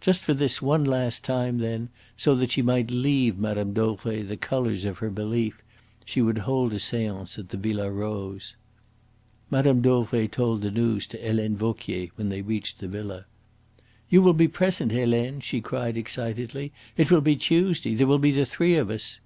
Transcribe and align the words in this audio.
Just 0.00 0.24
for 0.24 0.34
this 0.34 0.60
one 0.60 0.82
last 0.82 1.22
time, 1.22 1.58
then, 1.58 1.88
so 2.16 2.34
that 2.34 2.50
she 2.50 2.62
might 2.62 2.90
leave 2.90 3.38
Mme. 3.38 3.70
Dauvray 3.74 4.22
the 4.24 4.36
colours 4.36 4.84
of 4.84 4.98
her 4.98 5.08
belief, 5.08 5.62
she 6.04 6.20
would 6.20 6.38
hold 6.38 6.72
a 6.74 6.80
seance 6.80 7.38
at 7.38 7.50
the 7.50 7.56
Villa 7.56 7.88
Rose. 7.88 8.56
Mme. 9.52 9.78
Dauvray 9.80 10.26
told 10.26 10.62
the 10.62 10.72
news 10.72 11.06
to 11.06 11.16
Helene 11.16 11.54
Vauquier 11.56 12.08
when 12.16 12.28
they 12.28 12.42
reached 12.42 12.80
the 12.80 12.88
villa. 12.88 13.26
"You 14.08 14.20
will 14.20 14.34
be 14.34 14.48
present, 14.48 14.90
Helene," 14.90 15.38
she 15.38 15.60
cried 15.60 15.96
excitedly. 15.96 16.72
"It 16.96 17.12
will 17.12 17.20
be 17.20 17.36
Tuesday. 17.36 17.94
There 17.94 18.08
will 18.08 18.18
be 18.18 18.32
the 18.32 18.46
three 18.46 18.74
of 18.74 18.90
us." 18.90 19.20